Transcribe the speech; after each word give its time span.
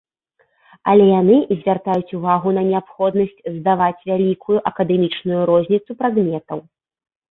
Але 0.93 1.05
яны 1.21 1.37
звяртаюць 1.59 2.15
увагу 2.21 2.55
на 2.57 2.65
неабходнасць 2.71 3.39
здаваць 3.61 3.93
вялікую 4.09 4.57
акадэмічную 4.75 5.41
розніцу 5.55 5.91
прадметаў. 6.05 6.59